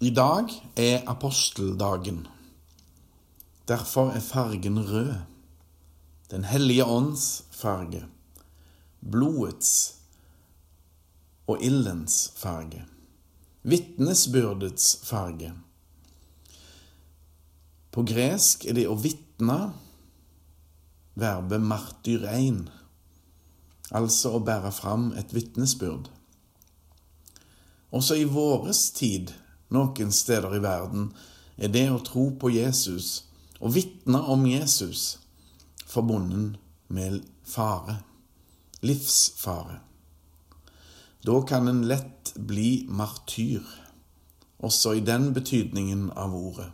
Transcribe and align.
I 0.00 0.08
dag 0.10 0.48
er 0.76 1.02
aposteldagen. 1.06 2.26
Derfor 3.68 4.10
er 4.10 4.20
fargen 4.20 4.78
rød. 4.90 5.14
Den 6.30 6.44
hellige 6.44 6.84
ånds 6.84 7.44
farge. 7.50 8.06
Blodets 9.10 9.94
og 11.46 11.60
ildens 11.62 12.32
farge. 12.36 12.84
Vitnesbyrdets 13.62 15.00
farge. 15.04 15.52
På 17.92 18.02
gresk 18.02 18.64
er 18.64 18.78
det 18.80 18.86
å 18.88 18.96
vitne 18.96 19.58
verbet 21.20 21.60
martyrein, 21.60 22.62
altså 23.92 24.32
å 24.38 24.42
bære 24.48 24.72
fram 24.72 25.10
et 25.20 25.36
vitnesbyrd. 25.36 26.08
Også 27.92 28.16
i 28.16 28.24
våres 28.24 28.86
tid 28.96 29.36
noen 29.74 30.12
steder 30.12 30.56
i 30.56 30.62
verden 30.62 31.10
er 31.60 31.72
det 31.72 31.86
å 31.92 32.02
tro 32.04 32.30
på 32.40 32.50
Jesus 32.54 33.26
og 33.60 33.74
vitne 33.76 34.22
om 34.32 34.46
Jesus 34.48 35.18
forbundet 35.90 36.58
med 36.90 37.20
fare, 37.46 38.00
livsfare. 38.80 39.80
Da 41.26 41.36
kan 41.46 41.68
en 41.68 41.84
lett 41.88 42.32
bli 42.34 42.86
martyr, 42.88 43.62
også 44.64 44.94
i 44.96 45.04
den 45.04 45.32
betydningen 45.36 46.08
av 46.16 46.34
ordet. 46.36 46.70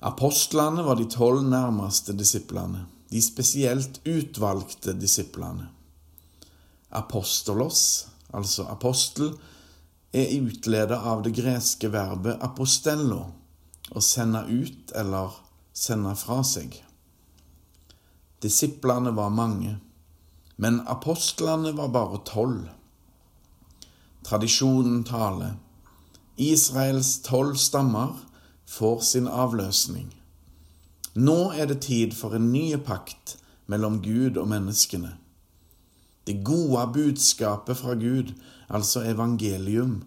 Apostlene 0.00 0.84
var 0.84 0.96
de 0.96 1.06
tolv 1.12 1.42
nærmeste 1.44 2.14
disiplene, 2.16 2.86
de 3.10 3.20
spesielt 3.24 4.00
utvalgte 4.08 4.94
disiplene. 4.96 5.68
Apostolos, 6.90 8.06
altså 8.32 8.64
apostel, 8.72 9.34
er 10.12 10.32
utledet 10.42 10.98
av 10.98 11.22
det 11.22 11.34
greske 11.38 11.90
verbet 11.92 12.42
apostello, 12.42 13.22
å 13.90 14.00
sende 14.02 14.42
ut 14.48 14.92
eller 14.98 15.34
sende 15.72 16.14
fra 16.18 16.40
seg. 16.46 16.76
Disiplene 18.42 19.12
var 19.14 19.30
mange, 19.34 19.78
men 20.56 20.80
apostlene 20.88 21.72
var 21.76 21.92
bare 21.94 22.20
tolv. 22.26 22.68
Tradisjonen 24.26 25.02
taler. 25.08 25.56
Israels 26.40 27.18
tolv 27.24 27.56
stammer 27.60 28.16
får 28.68 29.00
sin 29.04 29.28
avløsning. 29.28 30.10
Nå 31.14 31.50
er 31.52 31.66
det 31.66 31.82
tid 31.88 32.14
for 32.14 32.36
en 32.36 32.52
ny 32.52 32.76
pakt 32.86 33.36
mellom 33.70 33.98
Gud 34.04 34.38
og 34.38 34.48
menneskene. 34.52 35.16
Det 36.26 36.44
gode 36.46 36.84
budskapet 36.94 37.76
fra 37.80 37.96
Gud, 37.98 38.34
altså 38.70 39.02
evangelium, 39.10 40.00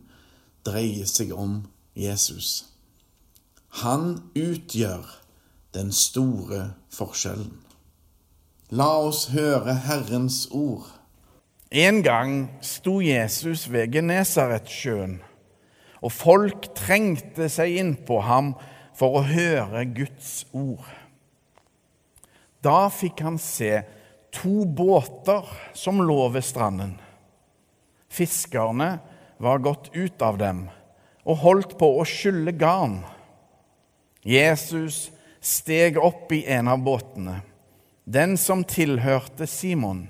dreier 0.66 1.08
seg 1.10 1.34
om 1.36 1.64
Jesus. 1.96 2.66
Han 3.84 4.22
utgjør 4.38 5.10
den 5.74 5.92
store 5.92 6.74
forskjellen. 6.94 7.60
La 8.74 8.90
oss 9.06 9.28
høre 9.34 9.76
Herrens 9.86 10.48
ord. 10.52 10.88
En 11.74 12.04
gang 12.06 12.34
sto 12.62 13.00
Jesus 13.02 13.66
ved 13.74 13.92
Genesaretsjøen, 13.94 15.20
og 16.02 16.12
folk 16.14 16.70
trengte 16.78 17.50
seg 17.50 17.80
innpå 17.82 18.20
ham 18.26 18.54
for 18.98 19.20
å 19.20 19.26
høre 19.26 19.86
Guds 19.98 20.44
ord. 20.54 20.86
Da 22.64 22.88
fikk 22.94 23.24
han 23.26 23.40
se 23.42 23.82
to 24.34 24.64
båter 24.66 25.50
som 25.78 26.02
lå 26.06 26.30
ved 26.34 26.46
stranden. 26.46 26.96
Fiskerne 28.14 28.98
var 29.42 29.64
gått 29.66 29.90
ut 29.94 30.22
av 30.22 30.38
dem 30.38 30.68
og 31.24 31.40
holdt 31.42 31.78
på 31.80 31.88
å 31.98 32.06
skylle 32.08 32.54
garn. 32.56 33.00
Jesus 34.24 35.08
steg 35.44 35.98
opp 36.00 36.32
i 36.36 36.44
en 36.52 36.70
av 36.72 36.84
båtene, 36.84 37.42
den 38.04 38.38
som 38.40 38.64
tilhørte 38.68 39.48
Simon, 39.50 40.06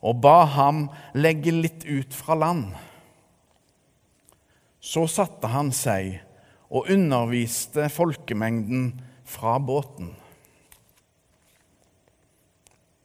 og 0.00 0.20
ba 0.24 0.44
ham 0.56 0.86
legge 1.16 1.52
litt 1.54 1.84
ut 1.88 2.14
fra 2.14 2.36
land. 2.38 2.72
Så 4.80 5.06
satte 5.10 5.50
han 5.52 5.72
seg 5.74 6.20
og 6.68 6.90
underviste 6.92 7.88
folkemengden 7.92 8.92
fra 9.28 9.56
båten. 9.60 10.12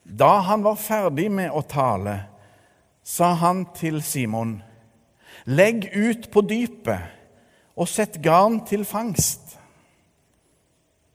Da 0.04 0.36
han 0.48 0.64
var 0.64 0.80
ferdig 0.80 1.30
med 1.32 1.52
å 1.52 1.64
tale, 1.64 2.18
sa 3.04 3.34
han 3.40 3.66
til 3.76 4.02
Simon.: 4.02 4.62
Legg 5.46 5.90
ut 5.92 6.30
på 6.32 6.42
dypet 6.48 7.12
og 7.76 7.90
sett 7.90 8.22
garn 8.24 8.62
til 8.68 8.86
fangst. 8.86 9.58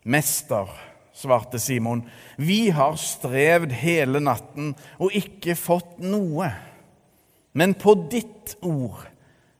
Mester, 0.09 0.69
svarte 1.12 1.59
Simon, 1.59 2.04
vi 2.37 2.69
har 2.75 2.97
strevd 3.00 3.72
hele 3.81 4.21
natten 4.22 4.75
og 4.99 5.15
ikke 5.16 5.56
fått 5.59 5.99
noe. 6.03 6.50
Men 7.53 7.75
på 7.75 7.94
ditt 8.10 8.56
ord 8.62 9.06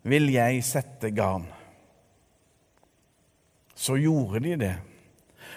vil 0.09 0.29
jeg 0.33 0.63
sette 0.67 1.11
garn. 1.17 1.47
Så 3.79 3.97
gjorde 4.01 4.43
de 4.43 4.55
det, 4.59 4.75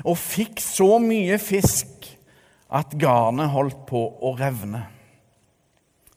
og 0.05 0.17
fikk 0.19 0.61
så 0.61 0.95
mye 1.01 1.37
fisk 1.41 2.05
at 2.71 2.93
garnet 2.99 3.51
holdt 3.51 3.85
på 3.89 4.01
å 4.21 4.33
revne. 4.37 4.85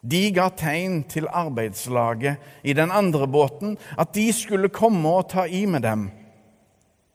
De 0.04 0.20
ga 0.37 0.50
tegn 0.53 1.00
til 1.09 1.25
arbeidslaget 1.32 2.37
i 2.62 2.75
den 2.76 2.92
andre 2.92 3.25
båten 3.31 3.78
at 3.97 4.12
de 4.12 4.26
skulle 4.37 4.69
komme 4.69 5.09
og 5.09 5.31
ta 5.32 5.47
i 5.48 5.65
med 5.65 5.87
dem. 5.87 6.10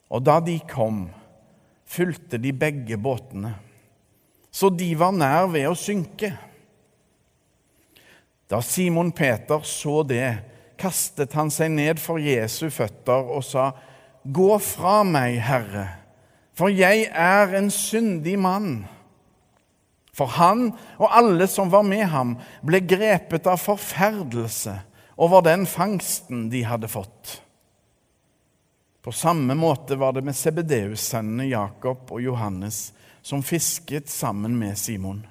Og 0.10 0.26
da 0.26 0.40
de 0.42 0.58
kom, 0.70 1.04
fulgte 1.86 2.40
de 2.42 2.54
begge 2.54 2.98
båtene, 2.98 3.54
så 4.50 4.72
de 4.74 4.90
var 4.98 5.14
nær 5.14 5.52
ved 5.54 5.68
å 5.70 5.78
synke. 5.78 6.32
Da 8.50 8.64
Simon 8.66 9.12
Peter 9.14 9.62
så 9.62 10.02
det, 10.10 10.40
kastet 10.80 11.36
han 11.38 11.52
seg 11.54 11.70
ned 11.76 12.02
for 12.02 12.18
Jesu 12.18 12.72
føtter 12.74 13.30
og 13.30 13.46
sa, 13.46 13.70
Gå 14.26 14.58
fra 14.64 15.02
meg, 15.08 15.38
Herre, 15.46 15.86
for 16.58 16.74
jeg 16.74 17.06
er 17.14 17.54
en 17.56 17.70
syndig 17.72 18.36
mann. 18.42 18.82
For 20.20 20.28
han 20.36 20.74
og 21.00 21.08
alle 21.16 21.48
som 21.48 21.72
var 21.72 21.86
med 21.88 22.10
ham, 22.12 22.36
ble 22.66 22.82
grepet 22.84 23.48
av 23.48 23.62
forferdelse 23.64 24.76
over 25.20 25.46
den 25.48 25.64
fangsten 25.68 26.50
de 26.52 26.66
hadde 26.68 26.90
fått. 26.92 27.38
På 29.00 29.14
samme 29.16 29.56
måte 29.56 29.96
var 29.96 30.18
det 30.18 30.26
med 30.28 30.36
Sebedeus-sønnene 30.36 31.48
Jakob 31.54 32.12
og 32.12 32.20
Johannes, 32.24 32.90
som 33.24 33.44
fisket 33.44 34.12
sammen 34.12 34.58
med 34.60 34.76
Simon. 34.80 35.24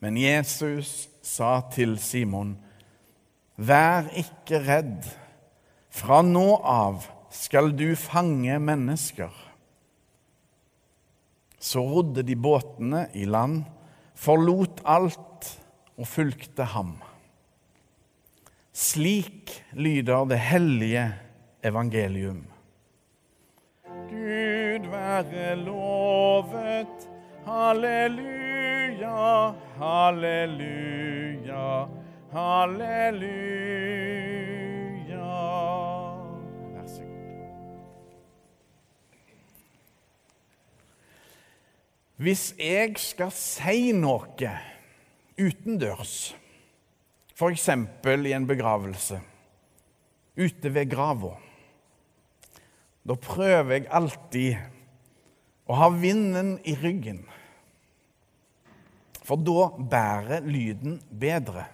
Men 0.00 0.16
Jesus 0.16 1.10
sa 1.22 1.58
til 1.72 1.98
Simon, 2.00 2.56
Vær 3.60 4.08
ikke 4.16 4.62
redd. 4.64 5.04
Fra 5.92 6.22
nå 6.24 6.54
av 6.64 7.04
skal 7.34 7.74
du 7.76 7.92
fange 7.98 8.56
mennesker. 8.56 9.49
Så 11.60 11.82
rodde 11.84 12.24
de 12.24 12.32
båtene 12.40 13.04
i 13.12 13.26
land, 13.28 13.66
forlot 14.16 14.80
alt 14.88 15.50
og 16.00 16.08
fulgte 16.08 16.64
ham. 16.72 16.94
Slik 18.72 19.52
lyder 19.76 20.24
det 20.30 20.38
hellige 20.40 21.04
evangelium. 21.62 22.46
Gud 24.08 24.88
være 24.88 25.56
lovet. 25.60 27.08
Halleluja, 27.44 29.52
halleluja, 29.80 31.66
halleluja. 32.32 34.39
Hvis 42.20 42.50
jeg 42.60 42.98
skal 43.00 43.30
si 43.32 43.94
noe 43.96 44.48
utendørs, 45.40 46.34
f.eks. 47.32 47.68
i 47.72 48.32
en 48.36 48.48
begravelse, 48.48 49.16
ute 50.36 50.72
ved 50.74 50.90
grava, 50.92 51.30
da 53.08 53.16
prøver 53.16 53.72
jeg 53.72 53.88
alltid 53.88 54.58
å 55.64 55.78
ha 55.80 55.88
vinden 55.94 56.58
i 56.68 56.74
ryggen. 56.76 57.22
For 59.24 59.40
da 59.40 59.70
bærer 59.80 60.44
lyden 60.44 60.98
bedre. 61.08 61.64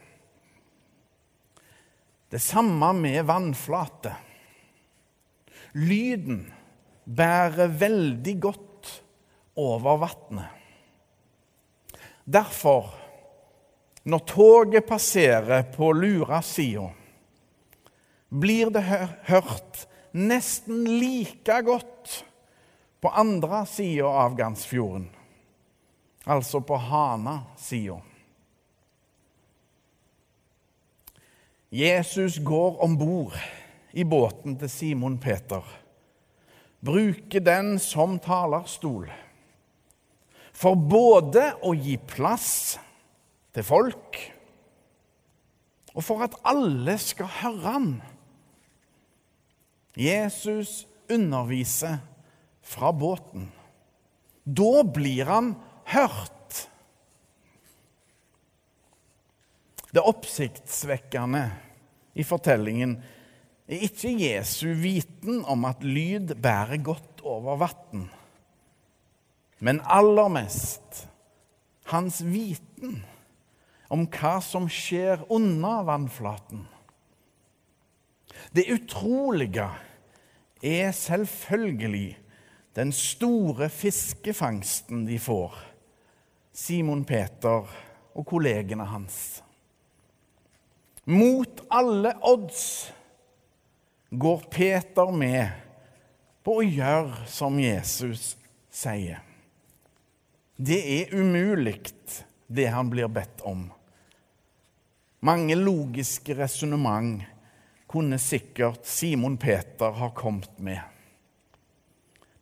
Det 2.31 2.39
samme 2.45 2.93
med 3.01 3.27
vannflate. 3.27 4.15
Lyden 5.75 6.45
bærer 7.03 7.75
veldig 7.83 8.39
godt 8.47 8.66
over 9.57 9.97
vannet. 9.97 10.53
Derfor, 12.25 12.91
når 14.03 14.19
toget 14.19 14.87
passerer 14.87 15.63
på 15.73 15.93
lura 15.93 16.43
sida, 16.43 16.89
blir 18.29 18.71
det 18.75 18.83
hørt 19.31 19.87
nesten 20.11 20.85
like 20.99 21.61
godt 21.63 22.25
på 23.01 23.13
andre 23.15 23.63
sida 23.71 24.11
av 24.11 24.35
Gansfjorden, 24.37 25.07
altså 26.25 26.61
på 26.61 26.77
Hana-sida. 26.77 28.01
Jesus 31.71 32.39
går 32.43 32.83
om 32.83 32.97
bord 32.99 33.39
i 33.93 34.05
båten 34.05 34.59
til 34.59 34.71
Simon 34.71 35.19
Peter, 35.23 35.63
bruker 36.83 37.43
den 37.43 37.79
som 37.83 38.19
talerstol 38.23 39.07
for 40.57 40.79
både 40.79 41.51
å 41.65 41.75
gi 41.77 41.99
plass 42.01 42.51
til 43.53 43.67
folk 43.67 44.21
og 45.97 46.05
for 46.05 46.25
at 46.27 46.37
alle 46.45 46.97
skal 47.01 47.29
høre 47.39 47.73
han. 47.73 47.91
Jesus 49.97 50.83
underviser 51.09 52.03
fra 52.61 52.91
båten. 52.93 53.49
Da 54.45 54.83
blir 54.85 55.31
han 55.31 55.55
hørt. 55.89 56.67
Det 59.89 60.05
oppsiktsvekkende 60.05 61.47
i 62.13 62.27
fortellingen 62.29 62.99
er 63.65 63.89
ikke 63.89 64.13
Jesu 64.21 64.69
viten 64.77 65.41
om 65.49 65.65
at 65.69 65.81
lyd 65.81 66.37
bærer 66.45 66.85
godt 66.85 67.25
over 67.25 67.65
vann 67.65 68.05
men 69.59 69.81
aller 69.81 70.29
mest 70.33 71.07
hans 71.91 72.21
viten 72.21 73.01
om 73.89 74.07
hva 74.11 74.39
som 74.43 74.67
skjer 74.71 75.23
under 75.33 75.85
vannflaten. 75.87 76.65
Det 78.51 78.67
utrolige 78.73 79.69
er 80.63 80.91
selvfølgelig 80.93 82.17
den 82.77 82.93
store 82.93 83.69
fiskefangsten 83.73 85.07
de 85.07 85.19
får, 85.23 85.55
Simon 86.53 87.05
Peter 87.09 87.69
og 88.17 88.27
kollegene 88.27 88.85
hans. 88.89 89.43
Mot 91.07 91.63
alle 91.71 92.17
odds 92.27 92.65
går 94.11 94.43
Peter 94.51 95.13
med 95.15 95.55
på 96.45 96.59
å 96.59 96.67
gjøre 96.67 97.29
som 97.31 97.61
Jesus 97.63 98.35
sier. 98.73 99.26
Det 100.57 100.79
er 101.03 101.15
umulig, 101.15 101.83
det 102.47 102.67
han 102.73 102.89
blir 102.89 103.11
bedt 103.13 103.43
om. 103.45 103.67
Mange 105.21 105.57
logiske 105.59 106.37
resonnement 106.39 107.21
kunne 107.87 108.17
sikkert 108.19 108.87
Simon 108.89 109.37
Peter 109.37 109.93
ha 109.93 110.09
kommet 110.17 110.55
med. 110.59 110.81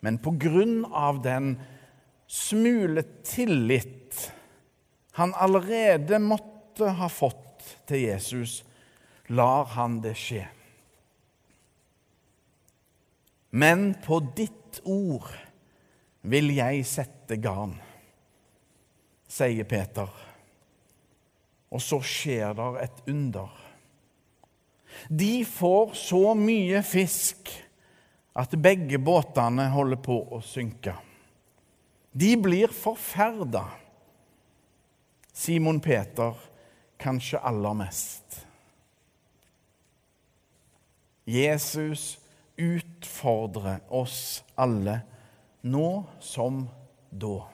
Men 0.01 0.21
på 0.23 0.35
grunn 0.39 0.85
av 0.85 1.23
den 1.25 1.57
smule 2.31 3.03
tillit 3.27 4.31
han 5.19 5.35
allerede 5.35 6.19
måtte 6.23 6.93
ha 6.99 7.09
fått 7.11 7.65
til 7.89 8.05
Jesus, 8.07 8.63
lar 9.27 9.71
han 9.75 9.99
det 10.05 10.15
skje. 10.19 10.45
Men 13.55 13.93
på 14.07 14.21
ditt 14.35 14.81
ord 14.85 15.31
vil 16.27 16.51
jeg 16.55 16.87
sette 16.89 17.39
garn 17.43 17.77
sier 19.35 19.67
Peter. 19.67 20.11
Og 21.75 21.83
så 21.83 21.99
skjer 22.07 22.55
det 22.55 22.71
et 22.85 23.01
under. 23.11 23.51
De 25.11 25.45
får 25.49 25.97
så 25.99 26.23
mye 26.39 26.83
fisk 26.87 27.51
at 28.39 28.55
begge 28.63 28.99
båtene 29.03 29.67
holder 29.75 29.99
på 30.03 30.21
å 30.37 30.41
synke. 30.45 30.95
De 32.15 32.35
blir 32.39 32.71
forferda. 32.71 33.65
Simon 35.35 35.81
Peter 35.83 36.39
kanskje 37.03 37.43
aller 37.43 37.75
mest. 37.75 38.45
Jesus 41.27 42.21
utfordrer 42.61 43.81
oss 43.91 44.45
alle, 44.55 45.01
nå 45.67 46.05
som 46.23 46.69
da. 47.11 47.54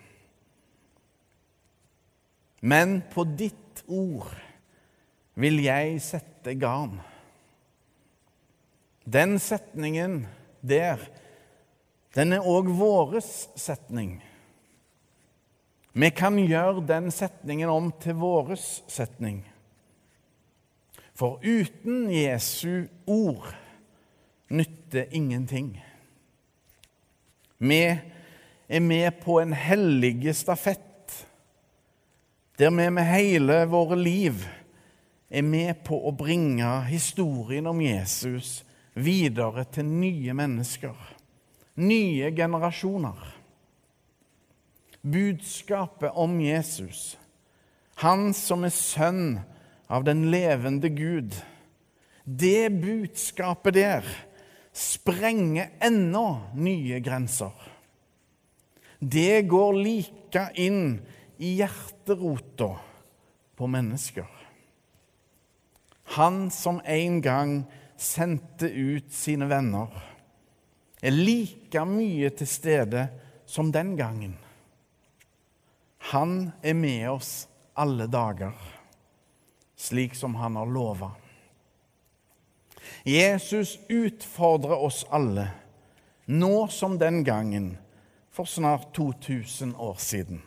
Men 2.61 3.01
på 3.13 3.25
ditt 3.25 3.85
ord 3.89 4.35
vil 5.41 5.63
jeg 5.65 6.01
sette 6.05 6.55
garn. 6.61 6.99
Den 9.05 9.39
setningen 9.41 10.27
der, 10.61 11.01
den 12.15 12.37
er 12.37 12.45
òg 12.47 12.69
våres 12.77 13.49
setning. 13.59 14.19
Vi 15.93 16.11
kan 16.15 16.37
gjøre 16.39 16.85
den 16.87 17.09
setningen 17.11 17.73
om 17.73 17.89
til 18.03 18.21
våres 18.21 18.83
setning. 18.91 19.41
For 21.17 21.41
uten 21.43 22.07
Jesu 22.13 22.87
ord 23.11 23.49
nytter 24.51 25.11
ingenting. 25.11 25.75
Vi 27.59 27.83
er 27.91 28.81
med 28.81 29.19
på 29.25 29.41
en 29.41 29.53
hellig 29.53 30.31
stafett 30.39 30.90
der 32.61 32.71
vi 32.71 32.91
med 32.93 33.07
hele 33.09 33.63
våre 33.73 33.97
liv 33.97 34.43
er 35.33 35.45
med 35.49 35.79
på 35.87 35.97
å 35.97 36.11
bringe 36.13 36.69
historien 36.91 37.65
om 37.71 37.79
Jesus 37.81 38.59
videre 38.93 39.63
til 39.73 39.87
nye 39.89 40.35
mennesker, 40.37 40.97
nye 41.81 42.29
generasjoner. 42.37 43.23
Budskapet 45.01 46.13
om 46.13 46.35
Jesus, 46.45 47.15
han 48.03 48.35
som 48.37 48.67
er 48.69 48.75
sønn 48.77 49.39
av 49.89 50.05
den 50.05 50.27
levende 50.29 50.91
Gud, 50.93 51.33
det 52.25 52.69
budskapet 52.83 53.79
der 53.79 54.11
sprenger 54.77 55.73
ennå 55.81 56.27
nye 56.61 57.01
grenser. 57.01 57.57
Det 59.01 59.49
går 59.49 59.81
like 59.81 60.45
inn 60.61 60.85
i 61.01 61.20
hjerterota 61.41 62.77
på 63.57 63.67
mennesker. 63.67 64.27
Han 66.03 66.51
som 66.51 66.81
en 66.85 67.21
gang 67.21 67.65
sendte 67.97 68.69
ut 68.69 69.13
sine 69.13 69.49
venner, 69.49 69.89
er 71.01 71.17
like 71.17 71.85
mye 71.89 72.29
til 72.37 72.49
stede 72.49 73.07
som 73.49 73.71
den 73.73 73.95
gangen. 73.97 74.35
Han 76.13 76.51
er 76.61 76.77
med 76.77 77.09
oss 77.09 77.33
alle 77.73 78.05
dager, 78.11 78.53
slik 79.81 80.19
som 80.19 80.37
han 80.37 80.61
har 80.61 80.69
lova. 80.69 81.15
Jesus 83.09 83.79
utfordrer 83.89 84.77
oss 84.77 85.07
alle, 85.09 85.49
nå 86.27 86.69
som 86.69 86.99
den 87.01 87.25
gangen 87.25 87.73
for 88.29 88.45
snart 88.45 88.93
2000 88.97 89.77
år 89.77 89.97
siden 89.97 90.43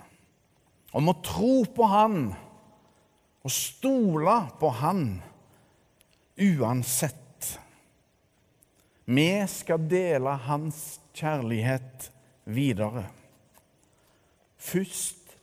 om 0.93 1.09
å 1.09 1.19
tro 1.25 1.63
på 1.65 1.89
Han 1.89 2.17
og 3.43 3.51
stole 3.51 4.35
på 4.59 4.69
Han 4.79 5.05
uansett. 6.39 7.19
Vi 9.05 9.27
skal 9.51 9.89
dele 9.89 10.37
Hans 10.45 10.79
kjærlighet 11.17 12.09
videre. 12.45 13.07
Først 14.57 15.35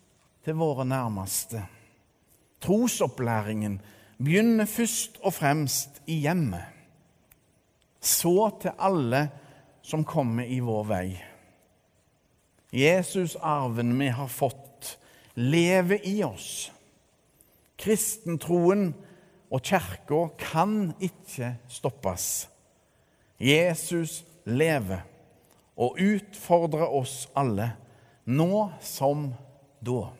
til 0.45 0.57
våre 0.57 0.87
nærmeste. 0.88 1.66
Trosopplæringen 2.61 3.78
begynner 4.21 4.69
først 4.69 5.21
og 5.25 5.35
fremst 5.37 6.00
i 6.07 6.23
hjemmet. 6.25 6.64
Så 8.00 8.50
til 8.62 8.73
alle 8.80 9.26
som 9.85 10.04
kommer 10.09 10.49
i 10.49 10.61
vår 10.64 10.88
vei. 10.88 11.07
Jesus-arven 12.73 13.92
vi 13.99 14.09
har 14.14 14.28
fått 14.30 14.70
lever 15.41 16.05
i 16.07 16.21
oss. 16.25 16.71
Kristentroen 17.81 18.91
og 19.51 19.65
kirka 19.65 20.27
kan 20.39 20.93
ikke 21.01 21.55
stoppes. 21.73 22.49
Jesus 23.41 24.21
lever 24.45 25.07
og 25.81 25.97
utfordrer 25.97 26.93
oss 26.93 27.25
alle, 27.39 27.73
nå 28.29 28.67
som 28.85 29.31
da. 29.81 30.11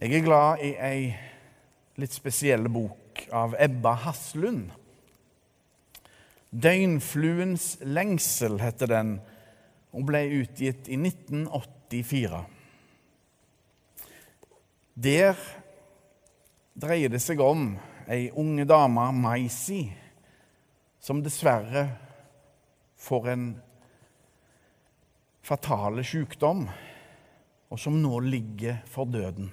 Jeg 0.00 0.16
er 0.16 0.24
glad 0.24 0.64
i 0.64 0.72
ei 0.80 1.00
litt 2.00 2.14
spesiell 2.16 2.66
bok 2.72 3.26
av 3.36 3.54
Ebba 3.60 3.92
Haslund. 4.06 4.70
'Døgnfluens 6.50 7.76
lengsel' 7.86 8.58
heter 8.58 8.90
den 8.90 9.10
og 9.90 10.06
ble 10.06 10.22
utgitt 10.40 10.88
i 10.90 10.98
1984. 10.98 12.42
Der 15.00 15.38
dreier 16.80 17.12
det 17.12 17.22
seg 17.22 17.40
om 17.42 17.72
ei 18.10 18.28
unge 18.38 18.66
dame, 18.68 19.06
Maisi, 19.14 19.84
som 21.00 21.22
dessverre 21.24 21.86
får 23.00 23.28
en 23.32 23.46
fatale 25.46 26.04
sykdom, 26.06 26.66
og 27.70 27.78
som 27.80 27.96
nå 28.02 28.20
ligger 28.26 28.82
for 28.90 29.08
døden. 29.08 29.48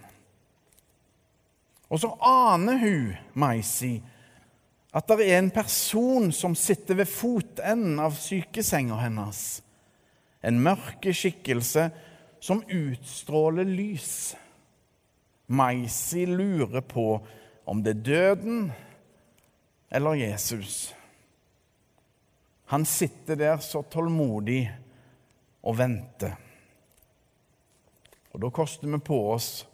Og 1.87 2.01
så 2.01 2.11
aner 2.19 2.81
hun, 2.81 3.13
Maisi, 3.39 3.95
at 4.97 5.07
det 5.07 5.27
er 5.27 5.39
en 5.39 5.53
person 5.53 6.31
som 6.33 6.55
sitter 6.57 6.97
ved 6.99 7.09
fotenden 7.09 7.99
av 8.01 8.17
sykesenga 8.17 8.97
hennes. 8.99 9.61
En 10.47 10.61
mørke 10.63 11.11
skikkelse 11.15 11.89
som 12.39 12.63
utstråler 12.63 13.67
lys. 13.67 14.35
Maisi 15.47 16.25
lurer 16.25 16.83
på 16.87 17.07
om 17.67 17.83
det 17.83 17.97
er 17.97 18.03
døden 18.07 18.69
eller 19.91 20.19
Jesus. 20.19 20.93
Han 22.71 22.85
sitter 22.85 23.35
der 23.39 23.57
så 23.63 23.81
tålmodig 23.83 24.65
og 25.63 25.77
venter. 25.79 26.35
Og 28.31 28.41
Da 28.43 28.49
koster 28.51 28.87
vi 28.91 28.99
på 28.99 29.17
oss 29.31 29.65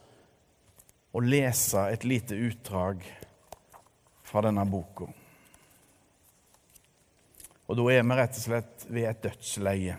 å 1.13 1.22
lese 1.22 1.88
et 1.92 2.06
lite 2.06 2.38
utdrag 2.38 3.01
fra 4.24 4.42
denne 4.46 4.63
boka. 4.65 5.10
Og 7.68 7.77
da 7.77 7.86
er 7.92 8.06
vi 8.06 8.18
rett 8.18 8.39
og 8.39 8.46
slett 8.46 8.86
ved 8.89 9.10
et 9.10 9.24
dødsleie. 9.25 9.98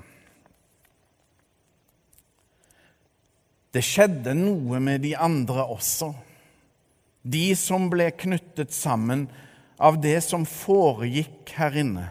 Det 3.74 3.82
skjedde 3.82 4.36
noe 4.38 4.78
med 4.78 5.02
de 5.02 5.16
andre 5.18 5.64
også, 5.66 6.12
de 7.26 7.48
som 7.58 7.88
ble 7.90 8.12
knyttet 8.14 8.70
sammen 8.74 9.24
av 9.82 9.98
det 9.98 10.20
som 10.22 10.44
foregikk 10.46 11.50
her 11.56 11.74
inne. 11.82 12.04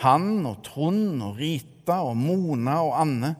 Han 0.00 0.46
og 0.48 0.62
Trond 0.64 1.20
og 1.26 1.36
Rita 1.42 2.00
og 2.06 2.16
Mona 2.16 2.78
og 2.86 2.94
Anne. 3.02 3.34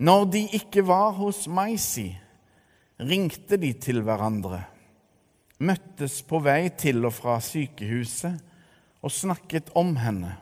Når 0.00 0.26
de 0.32 0.44
ikke 0.56 0.86
var 0.86 1.12
hos 1.18 1.44
Maisi, 1.50 2.08
ringte 3.02 3.58
de 3.60 3.74
til 3.76 4.00
hverandre, 4.06 4.62
møttes 5.58 6.20
på 6.26 6.40
vei 6.42 6.70
til 6.78 7.02
og 7.04 7.16
fra 7.18 7.36
sykehuset 7.42 8.38
og 9.02 9.12
snakket 9.12 9.74
om 9.78 9.96
henne. 9.98 10.36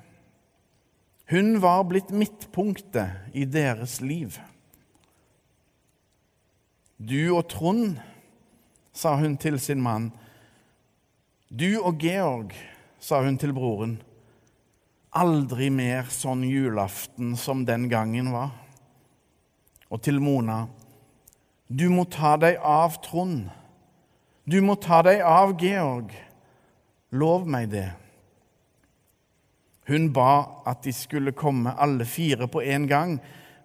Hun 1.33 1.57
var 1.65 1.83
blitt 1.89 2.13
midtpunktet 2.15 3.35
i 3.35 3.49
deres 3.49 3.99
liv. 4.05 4.37
Du 6.97 7.37
og 7.37 7.49
Trond, 7.49 7.99
sa 8.97 9.15
hun 9.21 9.37
til 9.37 9.61
sin 9.61 9.83
mann. 9.83 10.11
Du 11.53 11.81
og 11.83 11.99
Georg, 12.01 12.55
sa 13.01 13.21
hun 13.23 13.37
til 13.39 13.53
broren 13.53 13.99
aldri 15.17 15.71
mer 15.73 16.09
sånn 16.13 16.45
julaften 16.45 17.35
som 17.41 17.65
den 17.67 17.89
gangen 17.89 18.31
var. 18.35 18.53
Og 19.89 20.03
til 20.03 20.21
Mona 20.21 20.67
Du 21.67 21.89
må 21.91 22.05
ta 22.07 22.37
deg 22.39 22.61
av 22.63 23.01
Trond. 23.03 23.49
Du 24.47 24.61
må 24.63 24.77
ta 24.79 25.01
deg 25.03 25.23
av 25.27 25.57
Georg. 25.59 26.13
Lov 27.11 27.47
meg 27.51 27.73
det. 27.73 27.89
Hun 29.91 30.13
ba 30.15 30.63
at 30.67 30.85
de 30.87 30.95
skulle 30.95 31.35
komme 31.35 31.75
alle 31.75 32.07
fire 32.07 32.47
på 32.51 32.63
en 32.63 32.87
gang. 32.87 33.17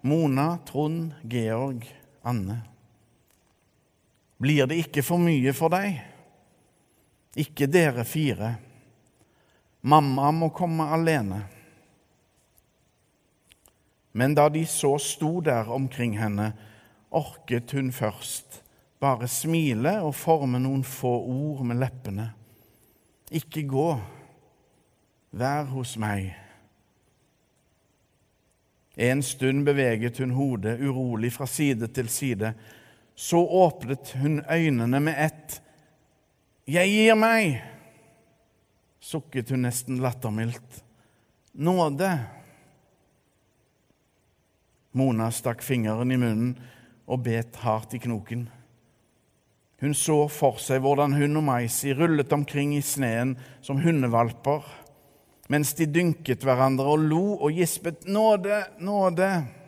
Mona, 0.02 0.56
Trond, 0.66 1.14
Georg, 1.30 1.86
Anne. 2.26 2.58
Blir 4.42 4.66
det 4.66 4.80
ikke 4.82 5.04
for 5.06 5.22
mye 5.22 5.52
for 5.54 5.70
deg? 5.70 6.00
Ikke 7.38 7.68
dere 7.70 8.02
fire. 8.04 8.56
Mamma 9.86 10.32
må 10.34 10.50
komme 10.54 10.88
alene. 10.94 11.38
Men 14.12 14.34
da 14.34 14.48
de 14.52 14.64
så 14.66 14.96
sto 15.00 15.38
der 15.40 15.70
omkring 15.72 16.18
henne, 16.18 16.50
orket 17.10 17.72
hun 17.72 17.92
først 17.94 18.60
bare 19.02 19.28
smile 19.28 19.96
og 20.04 20.14
forme 20.14 20.60
noen 20.62 20.84
få 20.86 21.14
ord 21.22 21.64
med 21.66 21.80
leppene. 21.80 22.28
Ikke 23.32 23.64
gå, 23.66 23.88
vær 25.32 25.70
hos 25.72 25.96
meg. 26.02 26.28
En 28.98 29.22
stund 29.24 29.64
beveget 29.64 30.20
hun 30.20 30.34
hodet 30.36 30.76
urolig 30.84 31.32
fra 31.32 31.48
side 31.48 31.88
til 31.96 32.10
side. 32.12 32.52
Så 33.22 33.38
åpnet 33.38 34.16
hun 34.18 34.40
øynene 34.50 34.98
med 35.00 35.14
ett. 35.18 35.60
Jeg 36.66 36.90
gir 36.90 37.14
meg! 37.14 37.60
sukket 39.02 39.50
hun 39.50 39.62
nesten 39.62 40.00
lattermildt. 40.02 40.80
Nåde! 41.52 42.10
Mona 44.98 45.30
stakk 45.30 45.62
fingeren 45.62 46.10
i 46.10 46.18
munnen 46.18 46.56
og 47.06 47.22
bet 47.28 47.62
hardt 47.62 47.94
i 47.94 48.02
knoken. 48.02 48.48
Hun 49.82 49.94
så 49.98 50.18
for 50.26 50.58
seg 50.62 50.82
hvordan 50.82 51.14
hun 51.14 51.38
og 51.38 51.46
Maisi 51.46 51.94
rullet 51.94 52.34
omkring 52.34 52.74
i 52.74 52.82
sneen 52.82 53.36
som 53.62 53.78
hundevalper, 53.86 54.66
mens 55.50 55.74
de 55.78 55.86
dynket 55.86 56.42
hverandre 56.42 56.90
og 56.90 57.06
lo 57.06 57.24
og 57.38 57.54
gispet 57.54 58.02
'Nåde, 58.02 58.64
nåde'. 58.82 59.61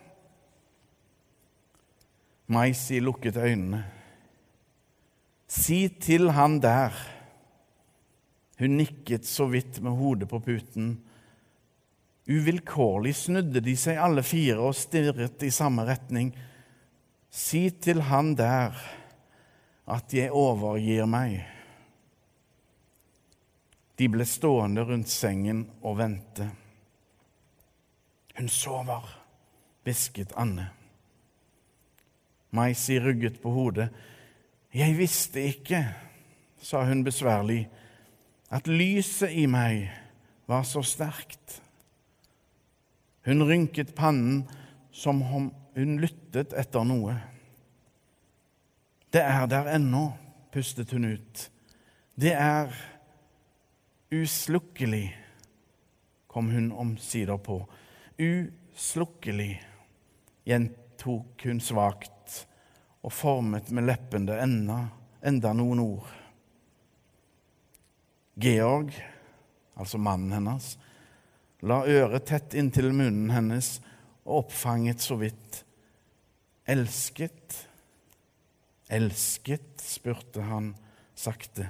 Maisi 2.47 2.99
lukket 3.01 3.37
øynene. 3.37 3.83
Si 5.47 5.87
til 6.01 6.29
han 6.35 6.59
der 6.61 6.93
hun 8.59 8.77
nikket 8.79 9.25
så 9.27 9.47
vidt 9.51 9.81
med 9.83 9.97
hodet 9.99 10.29
på 10.31 10.39
puten. 10.39 10.93
Uvilkårlig 12.25 13.15
snudde 13.15 13.61
de 13.61 13.75
seg 13.77 13.99
alle 14.01 14.23
fire 14.25 14.61
og 14.63 14.77
stirret 14.77 15.43
i 15.43 15.51
samme 15.53 15.83
retning. 15.85 16.31
Si 17.29 17.67
til 17.83 18.05
han 18.07 18.33
der 18.39 18.77
at 19.91 20.13
jeg 20.15 20.31
overgir 20.33 21.05
meg. 21.09 21.43
De 23.99 24.07
ble 24.11 24.25
stående 24.27 24.83
rundt 24.87 25.11
sengen 25.11 25.65
og 25.83 25.99
vente. 25.99 26.47
Hun 28.35 28.49
sover, 28.51 29.05
hvisket 29.83 30.33
Anne. 30.35 30.71
Maisi 32.55 32.99
rugget 32.99 33.41
på 33.41 33.51
hodet. 33.51 33.89
Jeg 34.75 34.97
visste 34.97 35.43
ikke, 35.43 35.83
sa 36.59 36.83
hun 36.87 37.03
besværlig 37.03 37.65
at 38.53 38.67
lyset 38.67 39.33
i 39.35 39.45
meg 39.49 39.89
var 40.47 40.63
så 40.67 40.83
sterkt. 40.85 41.59
Hun 43.25 43.43
rynket 43.43 43.95
pannen 43.97 44.43
som 44.95 45.21
om 45.23 45.49
hun 45.75 45.97
lyttet 45.99 46.53
etter 46.55 46.85
noe. 46.87 47.15
Det 49.11 49.23
er 49.23 49.47
der 49.49 49.71
ennå, 49.75 50.09
pustet 50.51 50.91
hun 50.95 51.07
ut. 51.15 51.45
Det 52.15 52.33
er 52.35 52.71
uslukkelig, 54.13 55.07
kom 56.27 56.51
hun 56.51 56.71
omsider 56.71 57.39
på. 57.39 57.61
Uslukkelig, 58.19 59.53
gjentok 60.47 61.47
hun 61.47 61.59
svakt 61.63 62.14
og 63.05 63.13
formet 63.13 63.69
med 63.69 63.85
leppene 63.85 64.37
enda, 64.41 64.79
enda 65.21 65.51
noen 65.53 65.81
ord. 65.83 66.07
Georg, 68.41 68.89
altså 69.77 69.99
mannen 70.01 70.33
hennes, 70.33 70.71
la 71.65 71.83
øret 71.85 72.25
tett 72.27 72.55
inntil 72.57 72.89
munnen 72.91 73.29
hennes 73.31 73.77
og 74.25 74.45
oppfanget 74.45 75.05
så 75.05 75.19
vidt. 75.21 75.61
Elsket, 76.65 77.59
elsket? 78.89 79.69
spurte 79.85 80.41
han 80.47 80.71
sakte. 81.15 81.67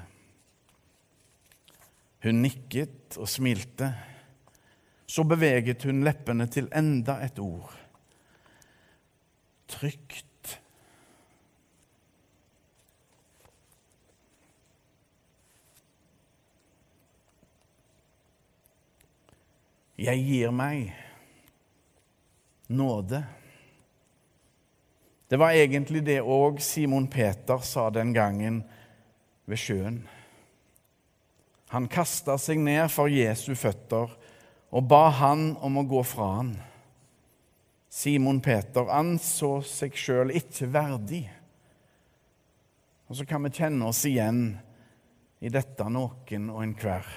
Hun 2.23 2.39
nikket 2.41 3.19
og 3.19 3.27
smilte. 3.29 3.91
Så 5.05 5.25
beveget 5.27 5.83
hun 5.85 5.99
leppene 6.07 6.47
til 6.49 6.71
enda 6.73 7.19
et 7.27 7.37
ord. 7.43 7.75
Trygt 9.69 10.31
Jeg 19.95 20.19
gir 20.27 20.51
meg 20.51 20.91
nåde. 22.67 23.23
Det 25.27 25.39
var 25.39 25.55
egentlig 25.55 26.03
det 26.05 26.19
òg 26.21 26.59
Simon 26.61 27.07
Peter 27.07 27.63
sa 27.63 27.87
den 27.89 28.11
gangen 28.13 28.61
ved 29.47 29.61
sjøen. 29.61 30.01
Han 31.73 31.87
kasta 31.91 32.37
seg 32.39 32.59
ned 32.61 32.91
for 32.93 33.09
Jesu 33.09 33.55
føtter 33.57 34.11
og 34.75 34.87
ba 34.89 35.07
han 35.21 35.53
om 35.63 35.79
å 35.79 35.87
gå 35.87 36.03
fra 36.05 36.27
han. 36.37 36.51
Simon 37.89 38.41
Peter 38.43 38.91
anså 38.91 39.61
seg 39.63 39.95
sjøl 39.95 40.33
ikke 40.35 40.67
verdig. 40.73 41.23
Og 43.07 43.15
så 43.15 43.25
kan 43.29 43.45
vi 43.47 43.53
kjenne 43.55 43.87
oss 43.87 44.03
igjen 44.09 44.49
i 45.39 45.51
dette 45.53 45.87
noen 45.87 46.51
og 46.51 46.63
enhver. 46.65 47.07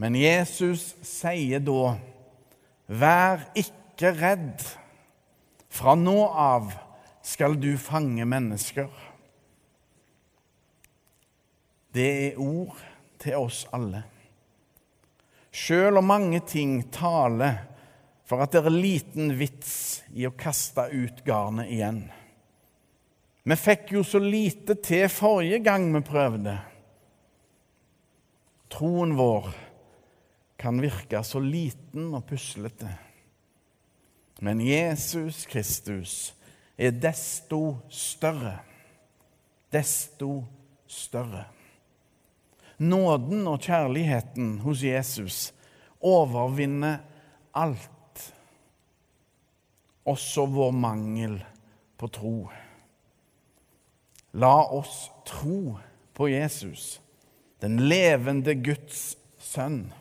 Men 0.00 0.16
Jesus 0.18 0.92
sier 1.04 1.62
da, 1.62 1.96
vær 2.88 3.44
ikke 3.58 4.14
redd. 4.18 4.64
Fra 5.72 5.94
nå 5.96 6.18
av 6.28 6.72
skal 7.24 7.56
du 7.60 7.70
fange 7.80 8.26
mennesker. 8.28 8.90
Det 11.92 12.08
er 12.26 12.40
ord 12.40 12.80
til 13.22 13.38
oss 13.38 13.66
alle. 13.72 14.02
Sjøl 15.52 16.00
om 16.00 16.08
mange 16.08 16.40
ting 16.48 16.78
taler 16.92 17.60
for 18.28 18.40
at 18.40 18.54
det 18.54 18.62
er 18.64 18.72
liten 18.72 19.34
vits 19.36 19.74
i 20.16 20.24
å 20.24 20.32
kaste 20.32 20.86
ut 20.88 21.20
garnet 21.26 21.68
igjen. 21.72 22.06
Vi 23.42 23.58
fikk 23.58 23.92
jo 23.96 24.04
så 24.06 24.20
lite 24.22 24.78
til 24.80 25.08
forrige 25.12 25.58
gang 25.64 25.90
vi 25.92 26.00
prøvde. 26.06 26.54
Troen 28.72 29.12
vår 29.18 29.50
kan 30.62 30.78
virke 30.82 31.22
så 31.26 31.40
liten 31.42 32.12
og 32.14 32.24
puslete. 32.28 32.90
Men 34.42 34.60
Jesus 34.62 35.44
Kristus 35.46 36.34
er 36.78 36.94
desto 36.94 37.78
større. 37.90 38.60
Desto 39.72 40.44
større. 40.86 41.44
Nåden 42.82 43.46
og 43.46 43.62
kjærligheten 43.62 44.56
hos 44.64 44.82
Jesus 44.82 45.52
overvinner 46.02 46.98
alt, 47.54 48.24
også 50.02 50.46
vår 50.50 50.74
mangel 50.74 51.36
på 51.98 52.10
tro. 52.10 52.36
La 54.34 54.56
oss 54.74 55.10
tro 55.28 55.76
på 56.16 56.28
Jesus, 56.32 57.00
den 57.62 57.78
levende 57.86 58.56
Guds 58.58 59.12
sønn. 59.38 59.92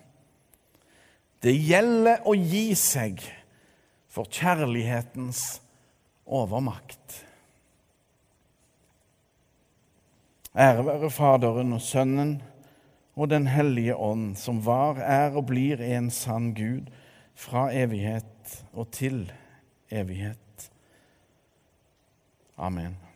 Det 1.42 1.54
gjelder 1.58 2.22
å 2.28 2.36
gi 2.38 2.72
seg 2.78 3.22
for 4.12 4.30
kjærlighetens 4.30 5.62
overmakt. 6.30 7.22
Ære 10.52 10.86
være 10.86 11.10
Faderen 11.10 11.74
og 11.74 11.82
Sønnen 11.82 12.36
og 13.16 13.30
Den 13.32 13.48
hellige 13.48 13.96
ånd, 13.96 14.36
som 14.38 14.62
var, 14.66 15.00
er 15.02 15.36
og 15.36 15.48
blir 15.50 15.82
en 15.82 16.12
sann 16.12 16.52
Gud 16.56 16.92
fra 17.36 17.70
evighet 17.74 18.58
og 18.74 18.92
til 18.94 19.24
evighet. 19.90 20.70
Amen. 22.58 23.11